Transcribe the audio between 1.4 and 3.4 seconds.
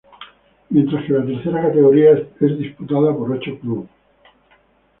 categoría es disputada por